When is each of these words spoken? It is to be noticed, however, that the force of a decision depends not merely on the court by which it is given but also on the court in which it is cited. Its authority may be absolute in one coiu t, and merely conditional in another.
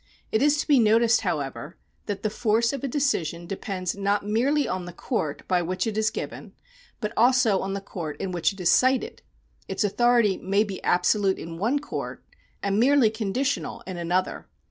It 0.31 0.41
is 0.41 0.57
to 0.57 0.67
be 0.67 0.79
noticed, 0.79 1.21
however, 1.21 1.77
that 2.07 2.23
the 2.23 2.31
force 2.31 2.73
of 2.73 2.83
a 2.83 2.87
decision 2.87 3.45
depends 3.45 3.95
not 3.95 4.25
merely 4.25 4.67
on 4.67 4.85
the 4.85 4.93
court 4.93 5.47
by 5.47 5.61
which 5.61 5.85
it 5.85 5.95
is 5.95 6.09
given 6.09 6.53
but 6.99 7.13
also 7.15 7.59
on 7.59 7.73
the 7.73 7.81
court 7.81 8.17
in 8.19 8.31
which 8.31 8.51
it 8.51 8.59
is 8.59 8.71
cited. 8.71 9.21
Its 9.67 9.83
authority 9.83 10.37
may 10.37 10.63
be 10.63 10.81
absolute 10.83 11.37
in 11.37 11.59
one 11.59 11.77
coiu 11.77 12.17
t, 12.17 12.23
and 12.63 12.79
merely 12.79 13.11
conditional 13.11 13.83
in 13.85 13.95
another. 13.97 14.47